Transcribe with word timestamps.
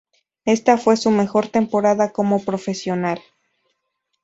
Esa 0.45 0.79
fue 0.79 0.97
su 0.97 1.11
mejor 1.11 1.49
temporada 1.49 2.11
como 2.11 2.43
profesional. 2.43 3.21